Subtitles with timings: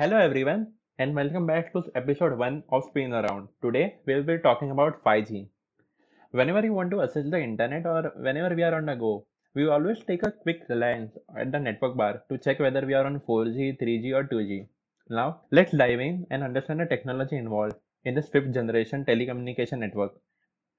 [0.00, 0.62] Hello everyone
[0.98, 3.48] and welcome back to episode 1 of Spin Around.
[3.60, 5.46] Today we'll be talking about 5G.
[6.30, 9.68] Whenever you want to access the internet or whenever we are on the go, we
[9.68, 13.20] always take a quick glance at the network bar to check whether we are on
[13.20, 14.68] 4G, 3G or 2G.
[15.10, 17.76] Now let's dive in and understand the technology involved
[18.06, 20.14] in this fifth generation telecommunication network.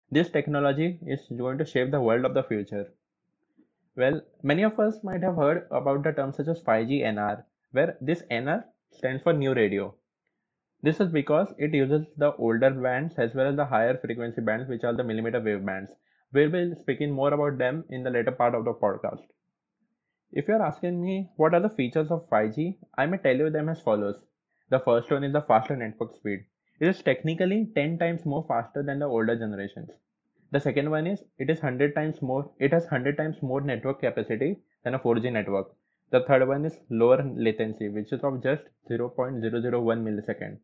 [0.10, 2.92] This technology is going to shape the world of the future.
[3.96, 7.98] Well, many of us might have heard about the term such as 5G NR, where
[8.02, 9.94] this NR stands for new radio.
[10.84, 14.70] This is because it uses the older bands as well as the higher frequency bands,
[14.70, 15.92] which are the millimeter wave bands.
[16.34, 19.22] We'll be speaking more about them in the later part of the podcast.
[20.32, 23.70] If you're asking me what are the features of 5G, I may tell you them
[23.70, 24.24] as follows.
[24.70, 26.46] The first one is the faster network speed.
[26.80, 29.90] It is technically 10 times more faster than the older generations.
[30.52, 34.02] The second one is it is 100 times more it has 100 times more network
[34.02, 35.76] capacity than a 4G network.
[36.12, 40.58] The third one is lower latency, which is of just 0.001 millisecond.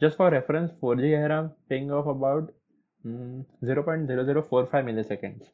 [0.00, 2.52] Just for reference, 4G era ping of about
[3.06, 5.44] mm, 0.0045 milliseconds.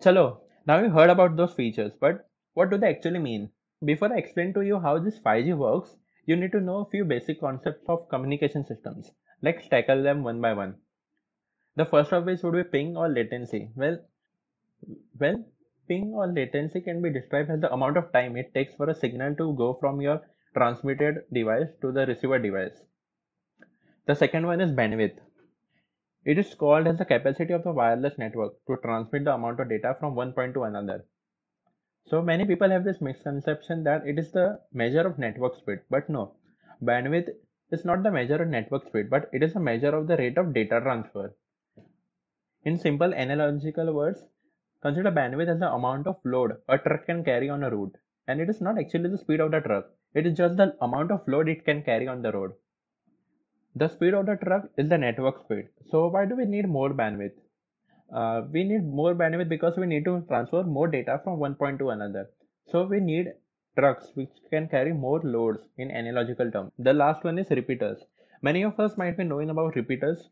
[0.00, 3.50] Chalo, now you heard about those features, but what do they actually mean?
[3.84, 7.04] Before I explain to you how this 5G works, you need to know a few
[7.04, 9.10] basic concepts of communication systems.
[9.42, 10.76] Let's tackle them one by one.
[11.76, 13.70] The first of which would be ping or latency.
[13.76, 13.98] Well,
[15.20, 15.44] well,
[15.88, 18.94] ping or latency can be described as the amount of time it takes for a
[18.94, 20.20] signal to go from your
[20.54, 22.76] transmitted device to the receiver device.
[24.06, 25.18] The second one is bandwidth.
[26.24, 29.68] It is called as the capacity of the wireless network to transmit the amount of
[29.68, 31.04] data from one point to another.
[32.08, 36.08] So many people have this misconception that it is the measure of network speed, but
[36.08, 36.34] no,
[36.82, 37.30] bandwidth
[37.72, 40.38] is not the measure of network speed, but it is a measure of the rate
[40.38, 41.34] of data transfer.
[42.64, 44.24] In simple analogical words,
[44.82, 47.96] Consider bandwidth as the amount of load a truck can carry on a route.
[48.28, 51.10] And it is not actually the speed of the truck, it is just the amount
[51.10, 52.52] of load it can carry on the road.
[53.74, 55.68] The speed of the truck is the network speed.
[55.90, 57.38] So why do we need more bandwidth?
[58.12, 61.78] Uh, we need more bandwidth because we need to transfer more data from one point
[61.80, 62.30] to another.
[62.70, 63.32] So we need
[63.78, 66.72] trucks which can carry more loads in analogical terms.
[66.78, 67.98] The last one is repeaters.
[68.42, 70.30] Many of us might be knowing about repeaters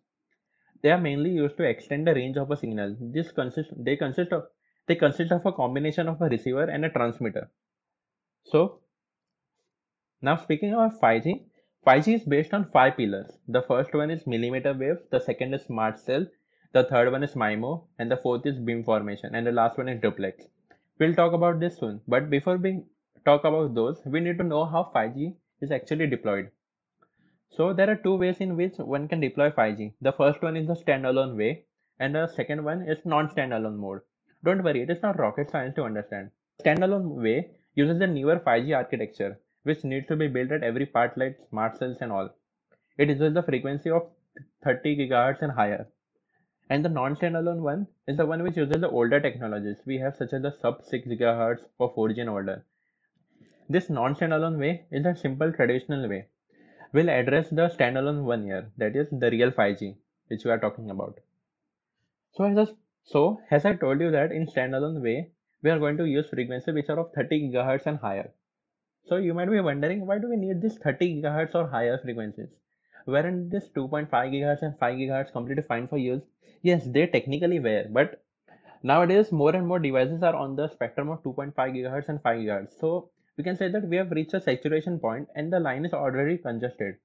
[0.85, 2.95] they are mainly used to extend the range of a signal.
[3.01, 4.43] This consist they consist of
[4.87, 7.49] they consist of a combination of a receiver and a transmitter.
[8.45, 8.81] So
[10.21, 11.41] now speaking of 5G,
[11.87, 13.33] 5G is based on five pillars.
[13.49, 16.27] The first one is millimeter wave, the second is smart cell,
[16.73, 19.89] the third one is MIMO, and the fourth is beam formation, and the last one
[19.89, 20.45] is duplex.
[20.99, 22.83] We'll talk about this soon, but before we
[23.25, 26.51] talk about those, we need to know how 5G is actually deployed.
[27.57, 29.93] So there are two ways in which one can deploy 5G.
[30.01, 31.67] The first one is the standalone way
[32.01, 34.01] and the second one is non-standalone mode.
[34.43, 36.33] Don't worry, it is not rocket science to understand.
[36.61, 41.17] Standalone way uses the newer 5G architecture which needs to be built at every part
[41.17, 42.29] like smart cells and all.
[42.99, 44.09] It uses the frequency of
[44.65, 45.87] 30 GHz and higher.
[46.71, 50.33] And the non-standalone one is the one which uses the older technologies we have such
[50.33, 52.65] as the sub 6 GHz for 4G and older.
[53.69, 56.27] This non-standalone way is the simple traditional way
[56.95, 59.97] will address the standalone one here, that is the real 5G,
[60.29, 61.19] which we are talking about.
[62.35, 62.75] So as, a,
[63.05, 65.31] so as I told you that in standalone way,
[65.63, 68.31] we are going to use frequency which are of 30 gigahertz and higher.
[69.09, 72.49] So you might be wondering why do we need this 30 gigahertz or higher frequencies?
[73.07, 76.23] Weren't this 2.5 gigahertz and 5 gigahertz completely fine for use?
[76.63, 78.23] Yes, they technically were, but
[78.83, 82.79] nowadays more and more devices are on the spectrum of 2.5 gigahertz and 5 gigahertz.
[82.79, 85.93] So we can say that we have reached a saturation point and the line is
[85.93, 86.97] already congested.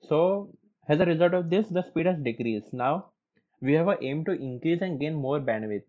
[0.00, 0.50] So
[0.88, 2.72] as a result of this, the speed has decreased.
[2.72, 3.10] Now
[3.60, 5.82] we have a aim to increase and gain more bandwidth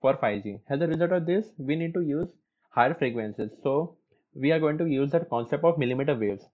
[0.00, 0.60] for 5G.
[0.68, 2.28] As a result of this, we need to use
[2.70, 3.50] higher frequencies.
[3.62, 3.96] So
[4.34, 6.44] we are going to use the concept of millimeter waves.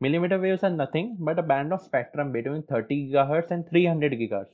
[0.00, 4.46] Millimeter waves are nothing but a band of spectrum between 30 GHz and 300 GHz.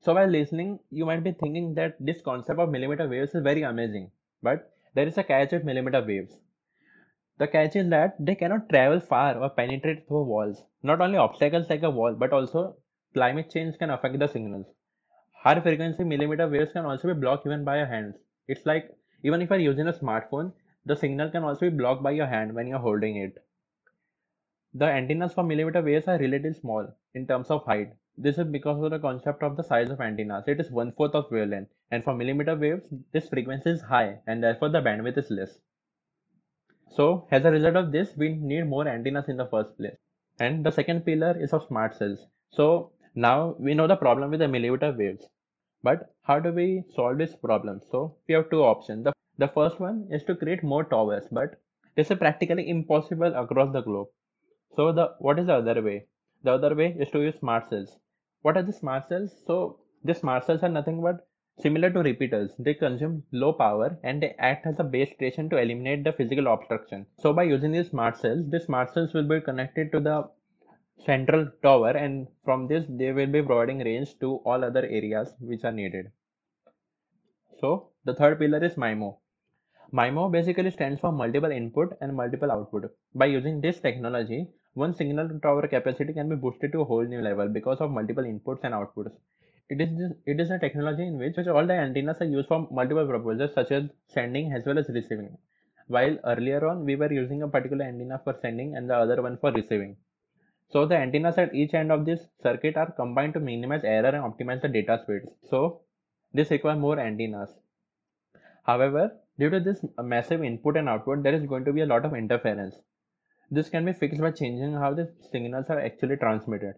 [0.00, 3.62] So while listening, you might be thinking that this concept of millimeter waves is very
[3.62, 4.10] amazing.
[4.42, 6.34] But there is a catch with millimeter waves.
[7.38, 10.64] The catch is that they cannot travel far or penetrate through walls.
[10.82, 12.76] Not only obstacles like a wall, but also
[13.14, 14.66] climate change can affect the signals.
[15.32, 18.16] High frequency millimeter waves can also be blocked even by your hands.
[18.48, 18.90] It's like
[19.22, 20.52] even if you're using a smartphone,
[20.84, 23.42] the signal can also be blocked by your hand when you're holding it.
[24.74, 27.94] The antennas for millimeter waves are relatively small in terms of height.
[28.16, 30.48] This is because of the concept of the size of antennas.
[30.48, 34.42] It is one fourth of wavelength, and for millimeter waves, this frequency is high, and
[34.42, 35.60] therefore the bandwidth is less.
[36.90, 39.96] So as a result of this, we need more antennas in the first place.
[40.40, 42.26] And the second pillar is of smart cells.
[42.50, 45.26] So now we know the problem with the millimeter waves.
[45.82, 47.80] But how do we solve this problem?
[47.90, 49.04] So we have two options.
[49.04, 51.60] The, the first one is to create more towers, but
[51.94, 54.08] this is practically impossible across the globe.
[54.74, 56.06] So the what is the other way?
[56.42, 57.96] The other way is to use smart cells.
[58.42, 59.32] What are the smart cells?
[59.46, 61.27] So the smart cells are nothing but
[61.60, 62.52] similar to repeaters.
[62.58, 66.46] They consume low power and they act as a base station to eliminate the physical
[66.46, 67.06] obstruction.
[67.18, 70.28] So by using these smart cells, the smart cells will be connected to the
[71.04, 75.64] central tower and from this they will be providing range to all other areas which
[75.64, 76.10] are needed.
[77.60, 79.16] So the third pillar is MIMO.
[79.92, 82.90] MIMO basically stands for multiple input and multiple output.
[83.14, 87.04] By using this technology, one signal to tower capacity can be boosted to a whole
[87.04, 89.12] new level because of multiple inputs and outputs.
[89.70, 93.06] It is it is a technology in which all the antennas are used for multiple
[93.06, 95.36] purposes such as sending as well as receiving.
[95.88, 99.36] While earlier on we were using a particular antenna for sending and the other one
[99.36, 99.96] for receiving.
[100.70, 104.24] So the antennas at each end of this circuit are combined to minimize error and
[104.24, 105.30] optimize the data speeds.
[105.50, 105.80] So
[106.32, 107.50] this requires more antennas.
[108.64, 112.04] However, due to this massive input and output, there is going to be a lot
[112.04, 112.74] of interference.
[113.50, 116.74] This can be fixed by changing how the signals are actually transmitted.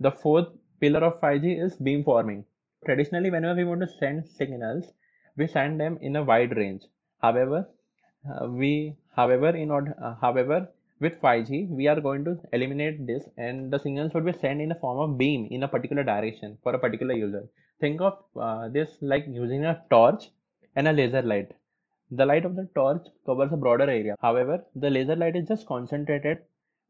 [0.00, 0.48] The fourth
[0.80, 2.44] pillar of 5G is beamforming.
[2.84, 4.84] Traditionally, whenever we want to send signals,
[5.36, 6.82] we send them in a wide range.
[7.20, 7.68] However,
[8.30, 10.68] uh, we however in order uh, however
[11.00, 14.72] with 5G, we are going to eliminate this and the signals would be sent in
[14.72, 17.44] a form of beam in a particular direction for a particular user.
[17.80, 20.30] Think of uh, this like using a torch
[20.76, 21.52] and a laser light.
[22.10, 24.14] The light of the torch covers a broader area.
[24.20, 26.38] However, the laser light is just concentrated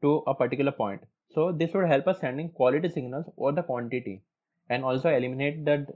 [0.03, 1.03] to a particular point.
[1.35, 4.23] So this would help us sending quality signals or the quantity
[4.71, 5.87] and also eliminate the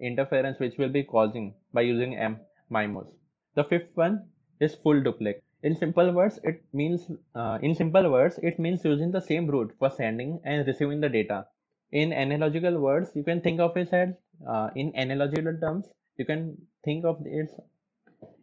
[0.00, 2.38] interference which will be causing by using M
[2.70, 3.08] MIMOs.
[3.54, 4.26] The fifth one
[4.60, 5.40] is full duplex.
[5.62, 9.72] In simple words, it means uh, in simple words it means using the same route
[9.78, 11.46] for sending and receiving the data.
[11.92, 14.14] In analogical words, you can think of it as
[14.46, 15.86] uh, in analogical terms
[16.16, 17.50] you can think of it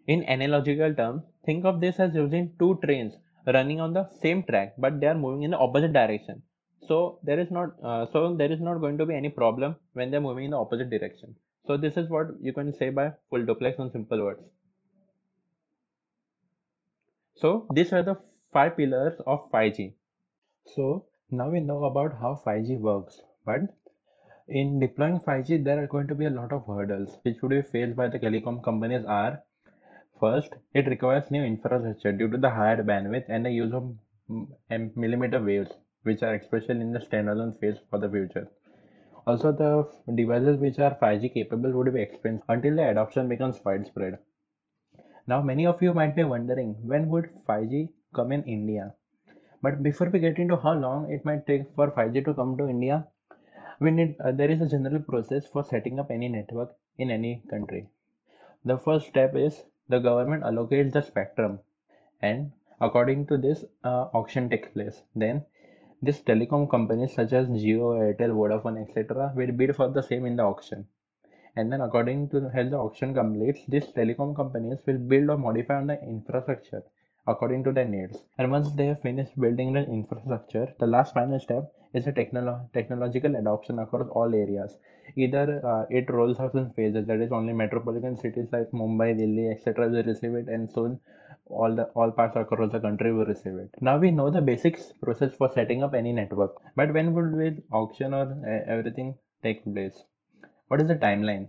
[0.08, 3.14] in analogical terms think of this as using two trains
[3.46, 6.42] running on the same track but they are moving in the opposite direction.
[6.88, 10.12] So there is not uh, so there is not going to be any problem when
[10.12, 11.36] they're moving in the opposite direction.
[11.68, 14.42] So this is what you can say by full duplex in simple words.
[17.36, 18.18] So these are the
[18.52, 19.94] five pillars of 5G.
[20.76, 23.62] So now we know about how 5G works, but
[24.48, 27.62] in deploying 5G, there are going to be a lot of hurdles which would be
[27.62, 29.44] faced by the telecom companies are
[30.20, 33.96] first, it requires new infrastructure due to the higher bandwidth and the use of
[34.96, 35.72] millimeter waves,
[36.04, 38.48] which are especially in the standalone phase for the future.
[39.26, 44.18] Also, the devices which are 5G capable would be expensive until the adoption becomes widespread.
[45.28, 48.94] Now, many of you might be wondering when would 5G come in India?
[49.62, 52.68] But before we get into how long it might take for 5G to come to
[52.68, 53.08] India,
[53.80, 57.44] we need uh, there is a general process for setting up any network in any
[57.50, 57.88] country.
[58.66, 61.60] The first step is the government allocates the spectrum,
[62.22, 65.02] and according to this, uh, auction takes place.
[65.16, 65.44] Then,
[66.02, 70.38] these telecom companies such as Jio, Airtel, Vodafone, etc., will bid for the same in
[70.38, 70.88] the auction
[71.56, 75.78] and then according to how the auction completes these telecom companies will build or modify
[75.82, 76.84] on the infrastructure
[77.28, 81.40] according to their needs and once they have finished building the infrastructure the last final
[81.40, 84.78] step is a technolo- technological adoption across all areas
[85.16, 89.48] either uh, it rolls out in phases that is only metropolitan cities like mumbai delhi
[89.54, 91.00] etc will receive it and soon
[91.48, 94.94] all the all parts across the country will receive it now we know the basics
[95.04, 99.64] process for setting up any network but when would the auction or uh, everything take
[99.74, 100.00] place
[100.70, 101.48] what is the timeline?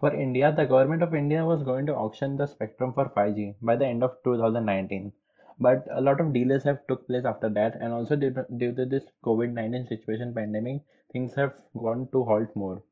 [0.00, 3.76] For India, the government of India was going to auction the spectrum for 5G by
[3.76, 5.12] the end of 2019.
[5.60, 9.04] But a lot of delays have took place after that, and also due to, this
[9.24, 12.82] COVID-19 situation pandemic, things have gone to halt more.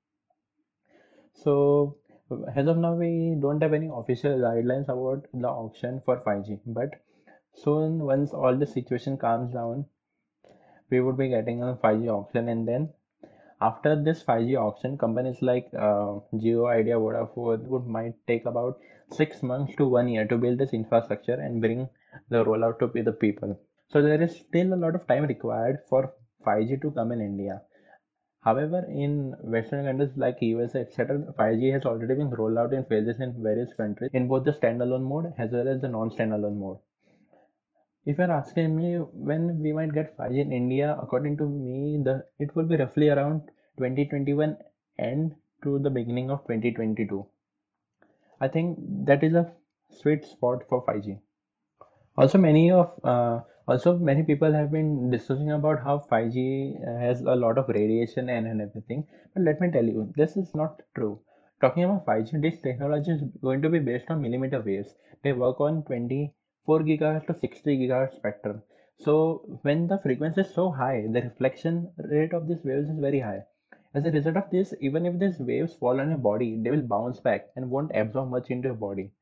[1.35, 1.99] So
[2.57, 6.61] as of now, we don't have any official guidelines about the auction for 5G.
[6.67, 7.01] But
[7.55, 9.87] soon, once all the situation calms down,
[10.91, 12.91] we would be getting a 5G auction, and then
[13.61, 18.79] after this 5G auction, companies like uh, Jio, Idea, Vodafone would might take about
[19.13, 21.89] six months to one year to build this infrastructure and bring
[22.29, 23.59] the rollout to be the people.
[23.89, 26.13] So there is still a lot of time required for
[26.47, 27.63] 5G to come in India.
[28.43, 33.21] However, in Western countries like USA, etc., 5G has already been rolled out in phases
[33.21, 36.79] in various countries in both the standalone mode as well as the non-standalone mode.
[38.05, 42.25] If you're asking me when we might get 5G in India, according to me, the
[42.39, 43.41] it will be roughly around
[43.79, 44.57] 2021
[44.99, 47.27] end to the beginning of 2022.
[48.41, 49.53] I think that is a
[49.91, 51.19] sweet spot for 5G.
[52.19, 57.35] Also, many of uh, also many people have been discussing about how 5G has a
[57.35, 59.07] lot of radiation and, and everything.
[59.35, 61.21] But let me tell you, this is not true.
[61.61, 64.95] Talking about 5G, this technology is going to be based on millimeter waves.
[65.23, 66.33] They work on 20
[66.67, 68.63] 4 gigahertz to 60 gigahertz spectrum.
[68.99, 73.21] So when the frequency is so high, the reflection rate of these waves is very
[73.21, 73.45] high.
[73.95, 76.83] As a result of this, even if these waves fall on your body, they will
[76.83, 79.13] bounce back and won't absorb much into your body.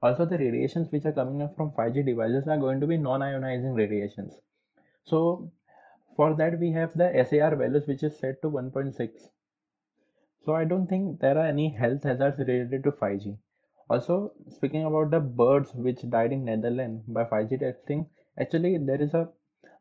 [0.00, 3.76] Also, the radiations which are coming up from 5G devices are going to be non-ionizing
[3.76, 4.34] radiations.
[5.04, 5.50] So
[6.14, 9.10] for that we have the SAR values which is set to 1.6.
[10.44, 13.36] So I don't think there are any health hazards related to 5G.
[13.90, 18.06] Also, speaking about the birds which died in Netherlands by 5G testing,
[18.38, 19.28] actually there is a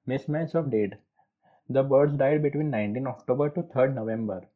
[0.08, 0.94] mismatch of date.
[1.70, 4.48] The birds died between 19 October to 3rd November,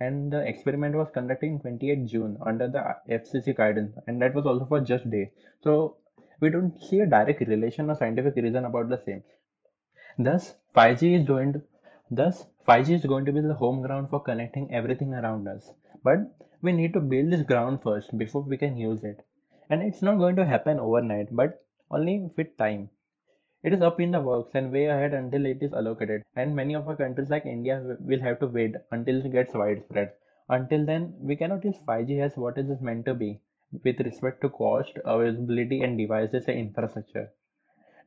[0.00, 4.46] and the experiment was conducted in 28 June under the FCC guidance, and that was
[4.46, 5.30] also for just day.
[5.62, 5.96] So
[6.40, 9.22] we don't see a direct relation or scientific reason about the same.
[10.18, 11.62] Thus, 5G is going to,
[12.10, 15.70] thus 5G is going to be the home ground for connecting everything around us.
[16.02, 16.18] But
[16.62, 19.24] we need to build this ground first before we can use it.
[19.68, 22.90] And it's not going to happen overnight, but only with time.
[23.62, 26.22] It is up in the works and way ahead until it is allocated.
[26.34, 30.12] And many of our countries like India will have to wait until it gets widespread.
[30.48, 33.40] Until then, we cannot use 5G as what it is meant to be
[33.84, 37.30] with respect to cost, availability, and devices and infrastructure.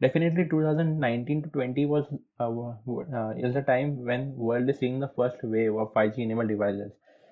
[0.01, 2.05] Definitely 2019 to 20 was
[2.39, 6.50] uh, uh, is the time when world is seeing the first wave of 5G enabled
[6.50, 6.91] devices.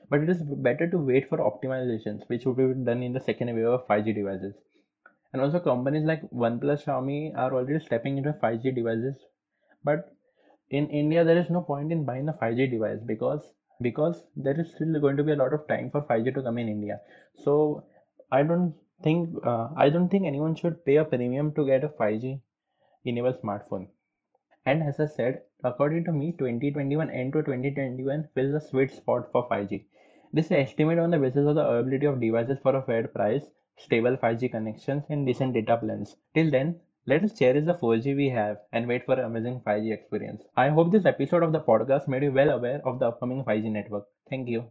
[0.10, 3.48] But it is better to wait for optimizations, which will be done in the second
[3.56, 4.54] wave of 5G devices.
[5.34, 9.16] And also companies like OnePlus, Xiaomi are already stepping into 5G devices.
[9.84, 10.14] But
[10.70, 13.42] in India, there is no point in buying a 5G device because
[13.82, 16.58] because there is still going to be a lot of time for 5G to come
[16.58, 17.00] in India.
[17.44, 17.86] So
[18.32, 21.90] I don't think uh, I don't think anyone should pay a premium to get a
[21.90, 22.42] 5G
[23.06, 23.88] enabled smartphone.
[24.66, 29.32] And as I said, according to me, 2021 end to 2021 is the sweet spot
[29.32, 29.86] for 5G.
[30.34, 33.44] This is estimate on the basis of the availability of devices for a fair price,
[33.78, 36.16] stable 5G connections, and decent data plans.
[36.34, 39.92] Till then, let us cherish the 4G we have and wait for an amazing 5G
[39.92, 40.44] experience.
[40.56, 43.72] I hope this episode of the podcast made you well aware of the upcoming 5G
[43.72, 44.08] network.
[44.30, 44.66] Thank you.